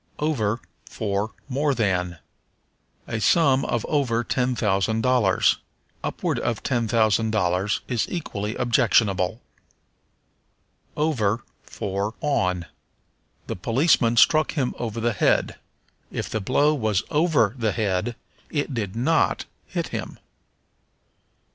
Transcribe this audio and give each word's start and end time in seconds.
Over 0.17 0.59
for 0.83 1.33
More 1.47 1.75
than. 1.75 2.17
"A 3.05 3.19
sum 3.21 3.63
of 3.63 3.85
over 3.85 4.23
ten 4.23 4.55
thousand 4.55 5.01
dollars." 5.01 5.57
"Upward 6.03 6.39
of 6.39 6.63
ten 6.63 6.87
thousand 6.87 7.29
dollars" 7.29 7.81
is 7.87 8.07
equally 8.09 8.55
objectionable. 8.55 9.41
Over 10.97 11.43
for 11.61 12.15
On. 12.19 12.65
"The 13.45 13.55
policeman 13.55 14.17
struck 14.17 14.53
him 14.53 14.73
over 14.79 14.99
the 14.99 15.13
head." 15.13 15.57
If 16.11 16.31
the 16.31 16.41
blow 16.41 16.73
was 16.73 17.03
over 17.11 17.53
the 17.55 17.71
head 17.71 18.15
it 18.49 18.73
did 18.73 18.95
not 18.95 19.45
hit 19.67 19.89
him. 19.89 20.17